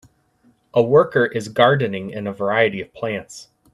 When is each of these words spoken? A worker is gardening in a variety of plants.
A 0.73 0.81
worker 0.81 1.27
is 1.27 1.47
gardening 1.47 2.09
in 2.09 2.25
a 2.25 2.33
variety 2.33 2.81
of 2.81 2.91
plants. 2.91 3.49